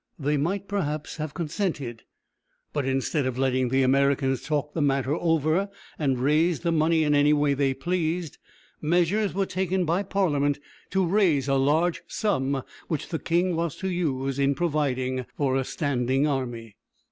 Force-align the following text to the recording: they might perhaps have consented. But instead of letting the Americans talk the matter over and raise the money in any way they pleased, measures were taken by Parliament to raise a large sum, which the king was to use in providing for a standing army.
they 0.17 0.35
might 0.35 0.67
perhaps 0.67 1.17
have 1.17 1.35
consented. 1.35 2.01
But 2.73 2.87
instead 2.87 3.27
of 3.27 3.37
letting 3.37 3.69
the 3.69 3.83
Americans 3.83 4.41
talk 4.41 4.73
the 4.73 4.81
matter 4.81 5.13
over 5.13 5.69
and 5.99 6.17
raise 6.17 6.61
the 6.61 6.71
money 6.71 7.03
in 7.03 7.13
any 7.13 7.33
way 7.33 7.53
they 7.53 7.75
pleased, 7.75 8.39
measures 8.81 9.35
were 9.35 9.45
taken 9.45 9.85
by 9.85 10.01
Parliament 10.01 10.57
to 10.89 11.05
raise 11.05 11.47
a 11.47 11.53
large 11.53 12.01
sum, 12.07 12.63
which 12.87 13.09
the 13.09 13.19
king 13.19 13.55
was 13.55 13.75
to 13.75 13.89
use 13.91 14.39
in 14.39 14.55
providing 14.55 15.27
for 15.37 15.55
a 15.55 15.63
standing 15.63 16.25
army. 16.25 16.77